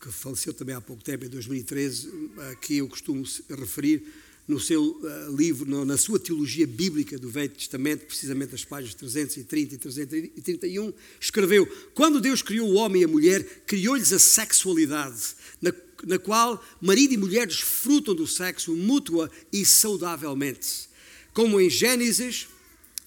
[0.00, 2.10] que faleceu também há pouco tempo, em 2013,
[2.50, 4.10] a que eu costumo referir
[4.46, 9.74] no seu eh, livro, na sua teologia bíblica do Velho Testamento, precisamente as páginas 330
[9.74, 15.72] e 331, escreveu: Quando Deus criou o homem e a mulher, criou-lhes a sexualidade, na,
[16.04, 20.90] na qual marido e mulher desfrutam do sexo mútua e saudavelmente.
[21.32, 22.48] Como em Gênesis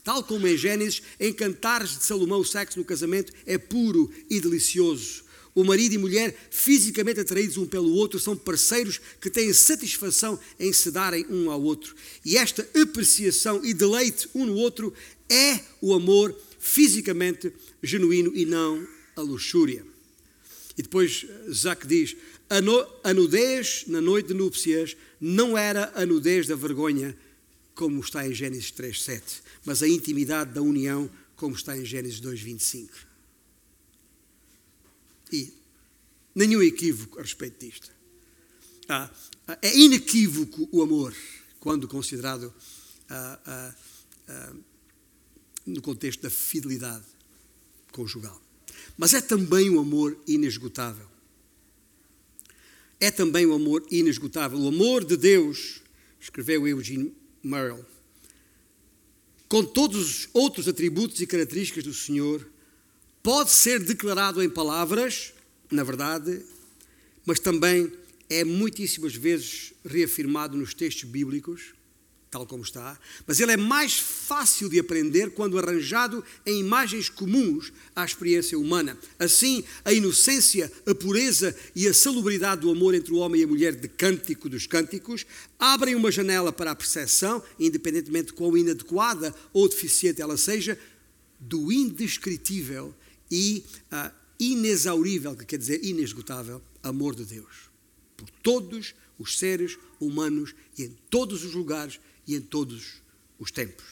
[0.06, 4.40] Tal como em Gênesis, em Cantares de Salomão, o sexo no casamento é puro e
[4.40, 5.25] delicioso.
[5.56, 10.74] O marido e mulher, fisicamente atraídos um pelo outro, são parceiros que têm satisfação em
[10.74, 11.96] se darem um ao outro.
[12.26, 14.94] E esta apreciação e deleite um no outro
[15.30, 19.86] é o amor fisicamente genuíno e não a luxúria.
[20.78, 22.18] E depois Zac diz:
[22.50, 27.16] a, no, a nudez na noite de núpcias não era a nudez da vergonha,
[27.74, 29.22] como está em Gênesis 3,7,
[29.64, 33.05] mas a intimidade da união, como está em Gênesis 2,25.
[35.36, 35.54] E
[36.34, 37.92] nenhum equívoco a respeito disto.
[38.88, 39.10] Ah,
[39.62, 41.14] é inequívoco o amor,
[41.60, 42.54] quando considerado
[43.10, 43.76] ah,
[44.28, 44.54] ah,
[45.66, 47.06] no contexto da fidelidade
[47.92, 48.42] conjugal.
[48.98, 51.08] Mas é também um amor inesgotável.
[53.00, 54.58] É também um amor inesgotável.
[54.58, 55.82] O amor de Deus,
[56.20, 57.86] escreveu Eugene Merrill.
[59.50, 62.48] Com todos os outros atributos e características do Senhor,
[63.26, 65.34] pode ser declarado em palavras,
[65.72, 66.46] na verdade,
[67.26, 67.92] mas também
[68.30, 71.74] é muitíssimas vezes reafirmado nos textos bíblicos
[72.30, 77.72] tal como está, mas ele é mais fácil de aprender quando arranjado em imagens comuns
[77.96, 78.98] à experiência humana.
[79.18, 83.48] Assim, a inocência, a pureza e a salubridade do amor entre o homem e a
[83.48, 85.26] mulher de Cântico dos Cânticos
[85.58, 90.78] abrem uma janela para a percepção, independentemente de quão inadequada ou deficiente ela seja,
[91.40, 92.94] do indescritível
[93.30, 97.76] e uh, inexaurível, que quer dizer inesgotável, amor de Deus
[98.16, 103.02] por todos os seres humanos e em todos os lugares e em todos
[103.40, 103.86] os tempos.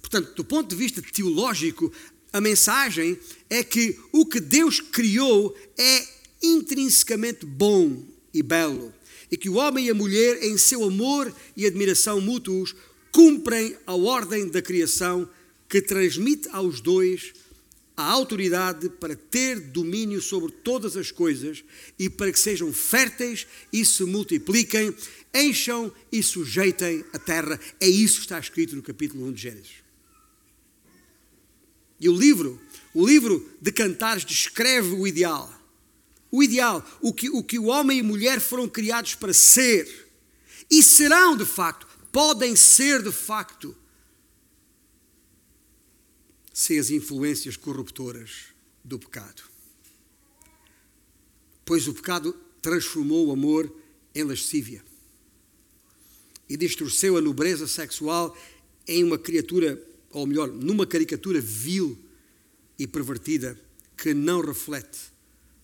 [0.00, 1.92] Portanto, do ponto de vista teológico,
[2.32, 3.18] a mensagem
[3.48, 6.06] é que o que Deus criou é
[6.42, 8.92] intrinsecamente bom e belo,
[9.30, 12.74] e que o homem e a mulher, em seu amor e admiração mútuos,
[13.10, 15.28] cumprem a ordem da criação
[15.68, 17.32] que transmite aos dois
[17.96, 21.64] a autoridade para ter domínio sobre todas as coisas
[21.98, 24.94] e para que sejam férteis e se multipliquem,
[25.32, 27.58] encham e sujeitem a terra.
[27.80, 29.84] É isso que está escrito no capítulo 1 de Gênesis.
[32.00, 32.60] E o livro,
[32.92, 35.52] o livro de Cantares descreve o ideal.
[36.30, 40.10] O ideal, o que, o que o homem e mulher foram criados para ser.
[40.68, 43.76] E serão de facto, podem ser de facto
[46.54, 48.44] sem as influências corruptoras
[48.84, 49.42] do pecado.
[51.64, 53.74] Pois o pecado transformou o amor
[54.14, 54.84] em lascívia
[56.48, 58.36] e distorceu a nobreza sexual
[58.86, 61.98] em uma criatura, ou melhor, numa caricatura vil
[62.78, 63.60] e pervertida
[63.96, 65.12] que não reflete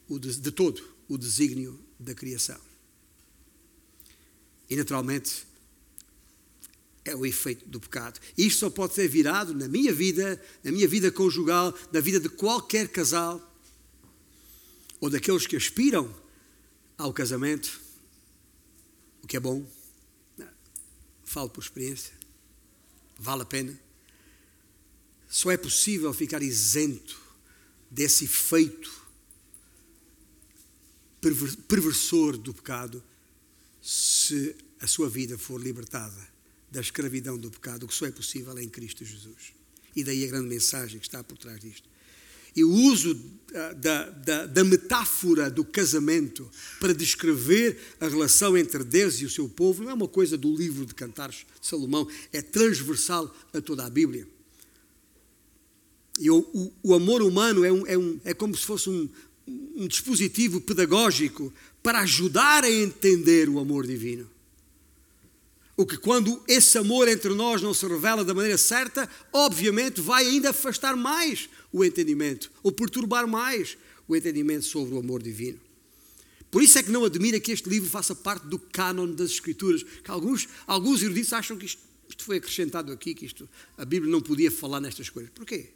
[0.08, 2.58] de, de todo o desígnio da criação.
[4.68, 5.46] E naturalmente,
[7.04, 8.20] é o efeito do pecado.
[8.36, 12.28] Isto só pode ser virado na minha vida, na minha vida conjugal, na vida de
[12.28, 13.46] qualquer casal,
[15.00, 16.14] ou daqueles que aspiram
[16.98, 17.80] ao casamento,
[19.22, 19.66] o que é bom.
[21.24, 22.12] Falo por experiência.
[23.18, 23.78] Vale a pena.
[25.28, 27.20] Só é possível ficar isento
[27.90, 29.00] desse efeito
[31.68, 33.02] perversor do pecado
[33.80, 36.39] se a sua vida for libertada
[36.70, 39.52] da escravidão do pecado, o que só é possível é em Cristo Jesus.
[39.94, 41.88] E daí a grande mensagem que está por trás disto.
[42.54, 43.14] E o uso
[43.76, 49.48] da, da, da, metáfora do casamento para descrever a relação entre Deus e o seu
[49.48, 53.84] povo não é uma coisa do livro de Cantares de Salomão, é transversal a toda
[53.84, 54.26] a Bíblia.
[56.18, 59.08] E o, o, o amor humano é, um, é, um, é como se fosse um,
[59.76, 61.52] um dispositivo pedagógico
[61.82, 64.28] para ajudar a entender o amor divino.
[65.80, 70.26] O que, quando esse amor entre nós não se revela da maneira certa, obviamente vai
[70.26, 75.58] ainda afastar mais o entendimento, ou perturbar mais o entendimento sobre o amor divino.
[76.50, 79.82] Por isso é que não admira que este livro faça parte do cânon das Escrituras,
[79.82, 84.12] que alguns, alguns eruditos acham que isto, isto foi acrescentado aqui, que isto, a Bíblia
[84.12, 85.32] não podia falar nestas coisas.
[85.34, 85.70] Porquê?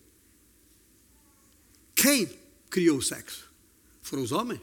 [1.94, 2.28] Quem
[2.68, 3.50] criou o sexo?
[4.02, 4.60] Foram os homens.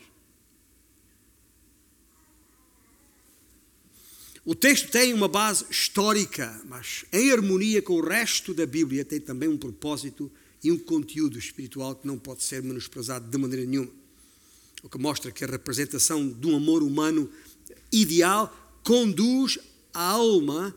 [4.52, 9.18] O texto tem uma base histórica, mas em harmonia com o resto da Bíblia tem
[9.18, 10.30] também um propósito
[10.62, 13.90] e um conteúdo espiritual que não pode ser menosprezado de maneira nenhuma.
[14.84, 17.32] O que mostra que a representação de um amor humano
[17.94, 19.58] ideal conduz
[19.94, 20.76] a alma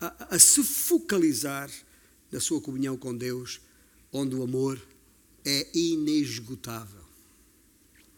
[0.00, 1.68] a, a se focalizar
[2.30, 3.60] na sua comunhão com Deus,
[4.12, 4.80] onde o amor
[5.44, 7.02] é inesgotável.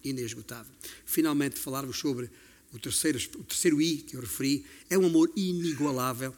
[0.05, 0.75] Inesgotável.
[1.07, 2.31] Finalmente, falar-vos sobre
[2.73, 6.35] o terceiro, o terceiro I que eu referi, é um amor inigualável.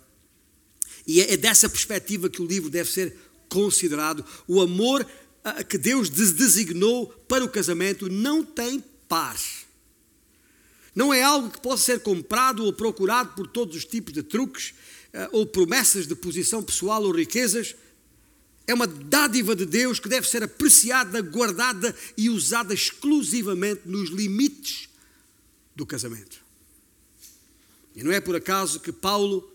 [1.07, 3.17] E é, é dessa perspectiva que o livro deve ser
[3.49, 4.25] considerado.
[4.47, 5.07] O amor
[5.43, 9.39] ah, que Deus designou para o casamento não tem par.
[10.95, 14.75] Não é algo que possa ser comprado ou procurado por todos os tipos de truques
[15.13, 17.75] ah, ou promessas de posição pessoal ou riquezas.
[18.67, 24.90] É uma dádiva de Deus que deve ser apreciada, guardada e usada exclusivamente nos limites
[25.81, 26.45] do casamento.
[27.97, 29.51] E não é por acaso que Paulo,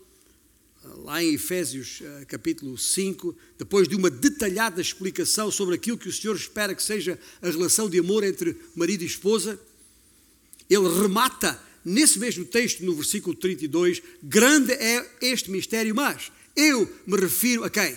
[1.04, 6.12] lá em Efésios eh, capítulo 5, depois de uma detalhada explicação sobre aquilo que o
[6.12, 9.58] Senhor espera que seja a relação de amor entre marido e esposa,
[10.68, 17.16] ele remata nesse mesmo texto, no versículo 32, grande é este mistério, mas eu me
[17.16, 17.96] refiro a quem?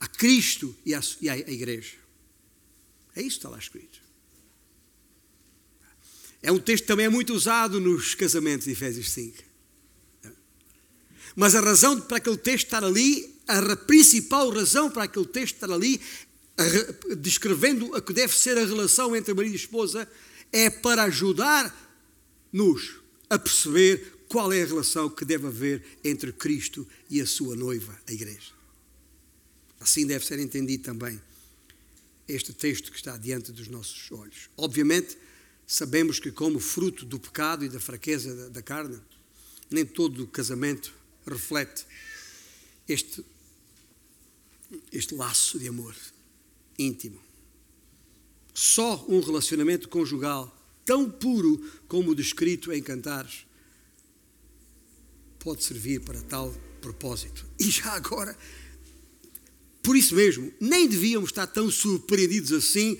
[0.00, 1.94] A Cristo e à, e à Igreja.
[3.14, 4.03] É isso que está lá escrito.
[6.44, 9.42] É um texto que também é muito usado nos casamentos de Efésios 5.
[11.34, 15.70] Mas a razão para aquele texto estar ali, a principal razão para aquele texto estar
[15.70, 15.98] ali,
[17.16, 20.06] descrevendo a que deve ser a relação entre marido e esposa,
[20.52, 22.96] é para ajudar-nos
[23.30, 27.98] a perceber qual é a relação que deve haver entre Cristo e a sua noiva,
[28.06, 28.52] a Igreja.
[29.80, 31.18] Assim deve ser entendido também
[32.28, 34.50] este texto que está diante dos nossos olhos.
[34.58, 35.16] Obviamente,
[35.66, 39.00] sabemos que, como fruto do pecado e da fraqueza da carne,
[39.70, 40.94] nem todo o casamento
[41.26, 41.86] reflete
[42.88, 43.24] este,
[44.92, 45.94] este laço de amor
[46.78, 47.20] íntimo.
[48.52, 50.54] Só um relacionamento conjugal
[50.84, 51.58] tão puro
[51.88, 53.46] como o descrito em Cantares
[55.38, 57.44] pode servir para tal propósito.
[57.58, 58.36] E já agora,
[59.82, 62.98] por isso mesmo, nem devíamos estar tão surpreendidos assim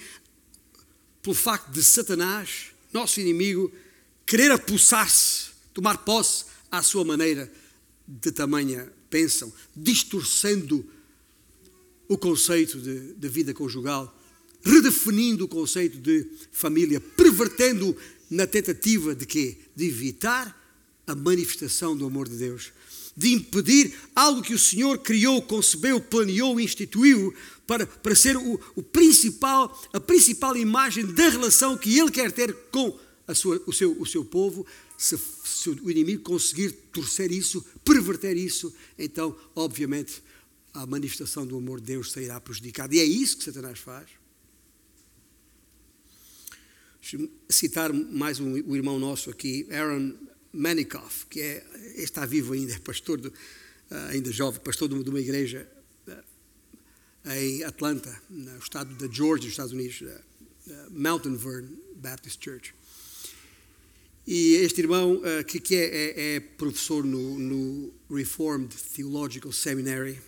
[1.25, 3.73] pelo facto de Satanás, nosso inimigo,
[4.27, 7.51] querer apossar-se, tomar posse à sua maneira
[8.07, 10.85] de tamanha pensam, distorcendo
[12.07, 14.15] o conceito de, de vida conjugal,
[14.63, 17.97] redefinindo o conceito de família, pervertendo
[18.31, 19.57] na tentativa de quê?
[19.75, 20.55] De evitar
[21.07, 22.71] a manifestação do amor de Deus,
[23.17, 27.35] de impedir algo que o Senhor criou, concebeu, planeou, instituiu
[27.67, 32.53] para, para ser o, o principal, a principal imagem da relação que Ele quer ter
[32.71, 34.67] com a sua, o, seu, o seu povo.
[34.99, 40.23] Se, se o inimigo conseguir torcer isso, perverter isso, então, obviamente,
[40.73, 42.95] a manifestação do amor de Deus sairá prejudicada.
[42.95, 44.09] E é isso que Satanás faz.
[47.49, 50.15] Citar mais um, um irmão nosso aqui, Aaron
[50.55, 53.33] Manikoff, que é, está vivo ainda, é pastor, do,
[53.91, 55.69] ah, ainda jovem, pastor de uma igreja
[56.07, 62.75] ah, em Atlanta, no estado da Georgia, nos Estados Unidos, ah, Mountain Vern Baptist Church.
[64.27, 70.19] E este irmão, que, que é, é, é, professor no, no, Reformed Theological Seminary,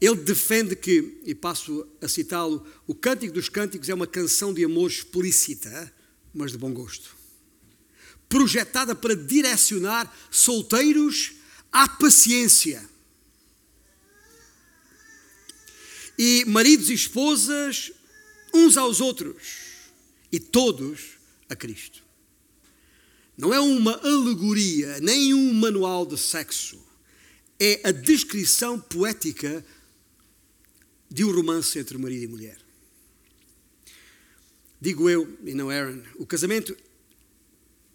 [0.00, 4.64] ele defende que, e passo a citá-lo, o Cântico dos Cânticos é uma canção de
[4.64, 5.92] amor explícita,
[6.32, 7.23] mas de bom gosto.
[8.34, 11.34] Projetada para direcionar solteiros
[11.70, 12.82] à paciência.
[16.18, 17.92] E maridos e esposas
[18.52, 19.36] uns aos outros.
[20.32, 21.18] E todos
[21.48, 22.02] a Cristo.
[23.38, 26.84] Não é uma alegoria, nem um manual de sexo
[27.58, 29.64] é a descrição poética
[31.10, 32.58] de um romance entre marido e mulher.
[34.80, 36.76] Digo eu, e não Aaron, o casamento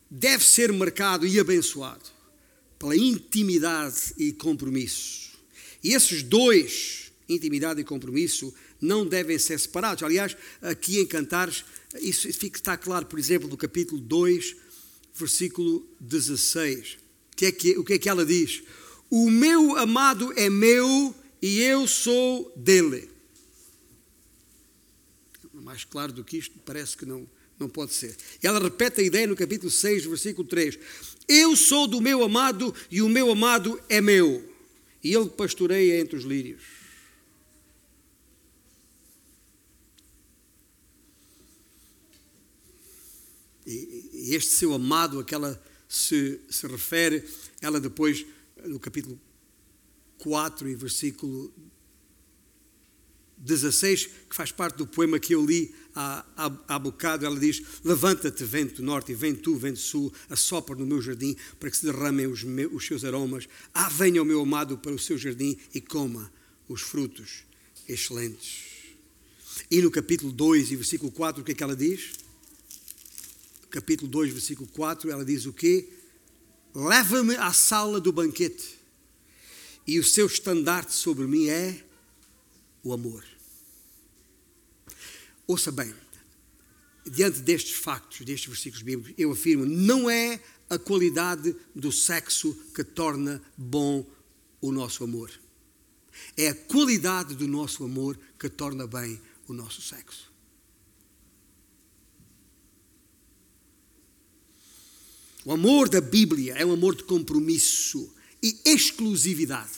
[0.09, 2.05] deve ser marcado e abençoado
[2.77, 5.31] pela intimidade e compromisso.
[5.83, 10.03] E esses dois, intimidade e compromisso, não devem ser separados.
[10.03, 11.65] Aliás, aqui em Cantares,
[11.99, 14.55] isso está claro, por exemplo, no capítulo 2,
[15.13, 16.97] versículo 16.
[17.33, 18.63] O que é que, o que, é que ela diz?
[19.09, 23.09] O meu amado é meu e eu sou dele.
[25.53, 27.27] Mais claro do que isto, parece que não,
[27.59, 28.15] não pode ser.
[28.41, 30.79] E ela repete a ideia no capítulo 6, versículo 3.
[31.27, 34.47] Eu sou do meu amado e o meu amado é meu.
[35.03, 36.61] E ele pastoreia entre os lírios.
[43.65, 47.23] E, este seu amado a que ela se, se refere,
[47.61, 48.25] ela depois
[48.65, 49.19] no capítulo
[50.19, 51.53] 4 e versículo
[53.49, 57.61] 16, que faz parte do poema que eu li há, há, há bocado, ela diz:
[57.83, 61.85] Levanta-te, vento norte, e vem tu, vento sul, assopra no meu jardim, para que se
[61.85, 63.47] derramem os, meus, os seus aromas.
[63.73, 66.31] Ah, venha o meu amado para o seu jardim e coma
[66.67, 67.43] os frutos
[67.87, 68.69] excelentes.
[69.69, 72.11] E no capítulo 2 e versículo 4, o que é que ela diz?
[73.69, 75.89] Capítulo 2, versículo 4, ela diz o quê?
[76.73, 78.77] leva-me à sala do banquete,
[79.85, 81.83] e o seu estandarte sobre mim é
[82.83, 83.23] o amor.
[85.49, 85.91] Ouça bem,
[87.03, 90.39] diante destes factos, destes versículos bíblicos, eu afirmo: não é
[90.69, 94.05] a qualidade do sexo que torna bom
[94.61, 95.31] o nosso amor.
[96.37, 100.31] É a qualidade do nosso amor que torna bem o nosso sexo.
[105.43, 109.73] O amor da Bíblia é um amor de compromisso e exclusividade.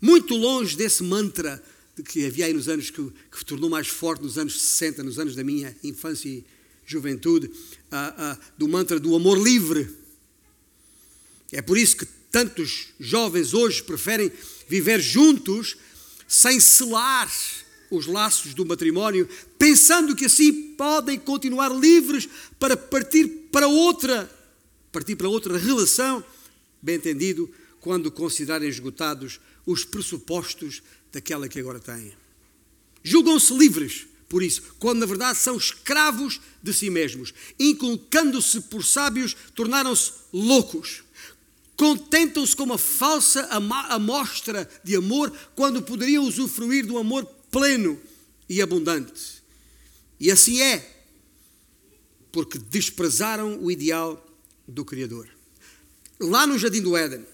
[0.00, 1.62] Muito longe desse mantra
[2.02, 5.34] que havia aí nos anos que, que tornou mais forte nos anos 60, nos anos
[5.34, 6.44] da minha infância e
[6.84, 7.50] juventude,
[8.56, 9.88] do mantra do amor livre.
[11.52, 14.30] É por isso que tantos jovens hoje preferem
[14.68, 15.76] viver juntos
[16.26, 17.30] sem selar
[17.90, 19.28] os laços do matrimónio,
[19.58, 22.28] pensando que assim podem continuar livres
[22.58, 24.30] para partir para outra
[24.92, 26.24] partir para outra relação,
[26.82, 30.82] bem entendido, quando considerarem esgotados os pressupostos
[31.12, 32.12] daquela que agora têm.
[33.02, 37.32] Julgam-se livres por isso, quando na verdade são escravos de si mesmos.
[37.58, 41.02] Inculcando-se por sábios, tornaram-se loucos.
[41.76, 43.48] Contentam-se com uma falsa
[43.88, 47.98] amostra de amor quando poderiam usufruir do amor pleno
[48.48, 49.42] e abundante.
[50.20, 51.04] E assim é,
[52.30, 54.22] porque desprezaram o ideal
[54.66, 55.28] do Criador.
[56.20, 57.24] Lá no jardim do Éden,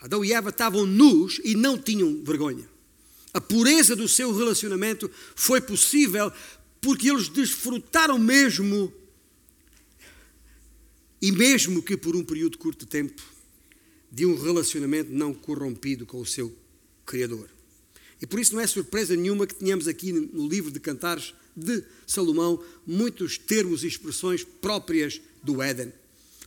[0.00, 2.71] Adão e Eva estavam nus e não tinham vergonha.
[3.34, 6.32] A pureza do seu relacionamento foi possível
[6.80, 8.92] porque eles desfrutaram mesmo,
[11.20, 13.22] e mesmo que por um período curto de tempo,
[14.10, 16.54] de um relacionamento não corrompido com o seu
[17.06, 17.48] Criador.
[18.20, 21.82] E por isso não é surpresa nenhuma que tenhamos aqui no livro de Cantares de
[22.06, 25.92] Salomão muitos termos e expressões próprias do Éden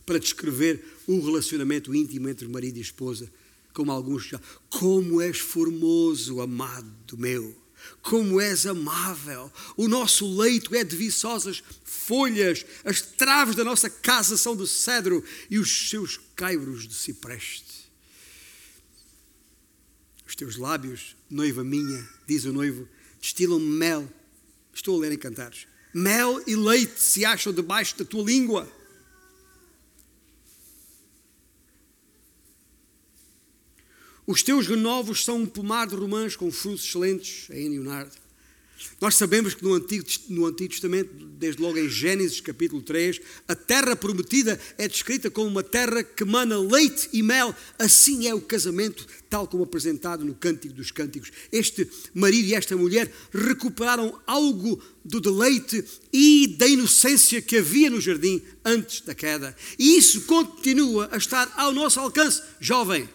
[0.04, 3.30] para descrever o relacionamento íntimo entre marido e esposa,
[3.76, 4.40] como alguns já.
[4.70, 7.54] Como és formoso, amado meu!
[8.00, 9.52] Como és amável!
[9.76, 15.22] O nosso leito é de viçosas folhas, as traves da nossa casa são de cedro
[15.50, 17.92] e os seus caibros de cipreste.
[20.26, 22.88] Os teus lábios, noiva minha, diz o noivo,
[23.20, 24.10] destilam mel.
[24.72, 25.66] Estou a ler em cantares.
[25.92, 28.66] Mel e leite se acham debaixo da tua língua.
[34.26, 38.10] Os teus renovos são um pomar de romãs com frutos excelentes, é em Leonardo.
[39.00, 43.54] Nós sabemos que no Antigo, no Antigo Testamento, desde logo em Gênesis capítulo 3, a
[43.54, 47.54] terra prometida é descrita como uma terra que mana leite e mel.
[47.78, 51.30] Assim é o casamento, tal como apresentado no Cântico dos Cânticos.
[51.52, 58.00] Este marido e esta mulher recuperaram algo do deleite e da inocência que havia no
[58.00, 59.56] jardim antes da queda.
[59.78, 63.08] E isso continua a estar ao nosso alcance, jovem.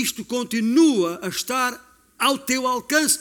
[0.00, 3.20] Isto continua a estar ao teu alcance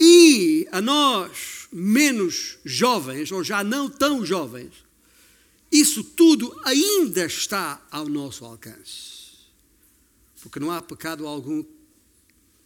[0.00, 4.72] e a nós, menos jovens, ou já não tão jovens,
[5.70, 9.22] isso tudo ainda está ao nosso alcance.
[10.40, 11.64] Porque não há pecado algum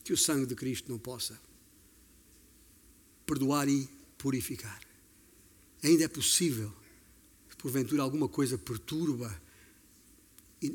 [0.05, 1.41] que o sangue de Cristo não possa
[3.25, 3.89] perdoar e
[4.19, 4.81] purificar.
[5.83, 6.73] Ainda é possível,
[7.49, 9.35] se porventura alguma coisa perturba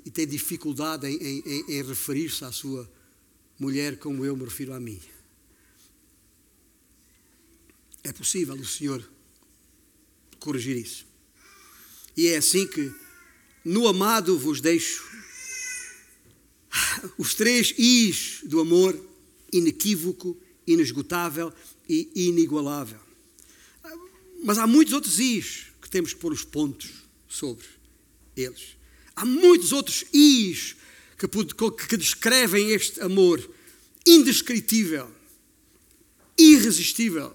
[0.06, 2.89] e, tem dificuldade em, em, em referir-se à sua
[3.60, 5.00] mulher como eu me refiro a mim.
[8.04, 9.08] É possível o Senhor
[10.39, 11.06] corrigir isso.
[12.18, 12.92] E é assim que
[13.64, 15.04] no amado vos deixo
[17.18, 19.00] os três Is do amor
[19.54, 21.54] inequívoco, inesgotável
[21.88, 23.00] e inigualável.
[24.44, 26.89] Mas há muitos outros Is que temos que pôr os pontos
[27.28, 27.66] sobre
[28.36, 28.80] eles.
[29.22, 30.76] Há muitos outros is
[31.15, 31.28] que,
[31.88, 33.39] que descrevem este amor
[34.03, 35.07] indescritível,
[36.36, 37.32] irresistível,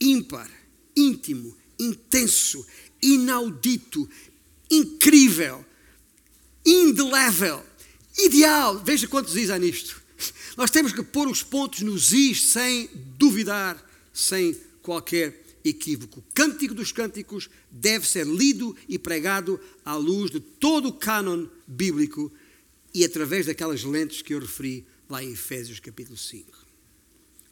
[0.00, 0.50] ímpar,
[0.96, 2.66] íntimo, intenso,
[3.02, 4.08] inaudito,
[4.70, 5.62] incrível,
[6.64, 7.62] indelével,
[8.16, 8.82] ideal.
[8.82, 10.00] Veja quantos is há nisto.
[10.56, 13.76] Nós temos que pôr os pontos nos is sem duvidar,
[14.10, 16.20] sem qualquer equívoco.
[16.20, 21.46] O Cântico dos Cânticos deve ser lido e pregado à luz de todo o cânon
[21.66, 22.32] bíblico
[22.94, 26.66] e através daquelas lentes que eu referi lá em Efésios capítulo 5,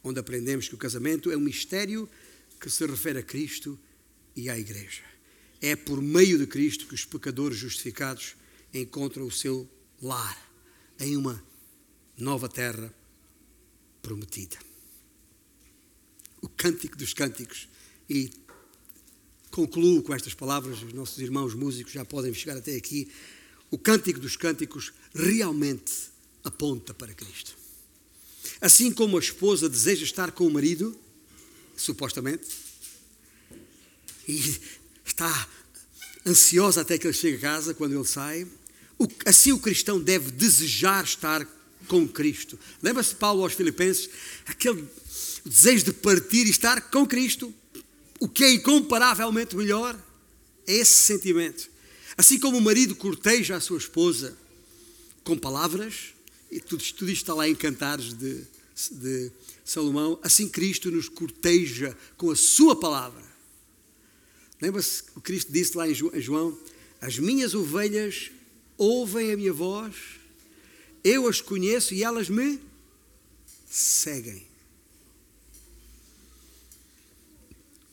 [0.03, 2.09] onde aprendemos que o casamento é um mistério
[2.59, 3.79] que se refere a Cristo
[4.35, 5.03] e à Igreja.
[5.61, 8.35] É por meio de Cristo que os pecadores justificados
[8.73, 9.69] encontram o seu
[10.01, 10.37] lar
[10.99, 11.43] em uma
[12.17, 12.93] nova terra
[14.01, 14.57] prometida.
[16.41, 17.67] O Cântico dos Cânticos
[18.11, 18.29] e
[19.49, 23.09] concluo com estas palavras, os nossos irmãos músicos já podem chegar até aqui.
[23.69, 25.93] O Cântico dos Cânticos realmente
[26.43, 27.55] aponta para Cristo.
[28.59, 30.93] Assim como a esposa deseja estar com o marido,
[31.77, 32.49] supostamente,
[34.27, 34.59] e
[35.05, 35.47] está
[36.25, 38.45] ansiosa até que ele chegue a casa, quando ele sai,
[39.25, 41.47] assim o cristão deve desejar estar
[41.87, 42.59] com Cristo.
[42.83, 44.09] Lembra-se Paulo aos Filipenses,
[44.45, 44.85] aquele
[45.45, 47.53] desejo de partir e estar com Cristo
[48.21, 49.99] o que é incomparavelmente melhor
[50.67, 51.67] é esse sentimento.
[52.15, 54.37] Assim como o marido corteja a sua esposa
[55.23, 56.13] com palavras,
[56.51, 58.45] e tudo, tudo isto está lá em Cantares de,
[58.91, 59.31] de
[59.65, 63.23] Salomão, assim Cristo nos corteja com a sua palavra.
[64.61, 66.55] Lembra-se o Cristo disse lá em João:
[67.01, 68.29] As minhas ovelhas
[68.77, 69.95] ouvem a minha voz,
[71.03, 72.59] eu as conheço e elas me
[73.67, 74.50] seguem.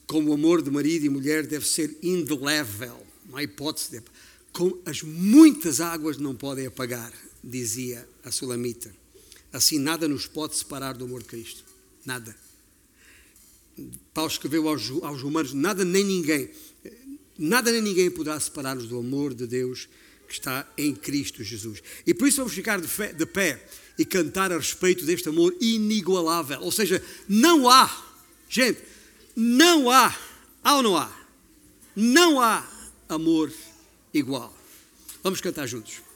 [0.09, 4.03] Como o amor de marido e mulher deve ser indelével, há hipótese de.
[4.51, 7.13] Com as muitas águas não podem apagar,
[7.45, 8.93] dizia a Sulamita.
[9.53, 11.63] Assim nada nos pode separar do amor de Cristo.
[12.05, 12.35] Nada.
[14.15, 16.51] Paulo escreveu aos, aos romanos: nada nem ninguém,
[17.39, 19.89] nada nem ninguém poderá separar-nos do amor de Deus
[20.27, 21.83] que está em Cristo Jesus.
[22.07, 23.63] E por isso vamos ficar de, fé, de pé
[23.99, 26.61] e cantar a respeito deste amor inigualável.
[26.63, 27.91] Ou seja, não há,
[28.49, 28.81] gente,
[29.41, 30.13] não há,
[30.65, 31.09] há ou não há?
[31.95, 32.67] Não há
[33.09, 33.53] amor
[34.13, 34.53] igual.
[35.23, 36.08] Vamos cantar juntos.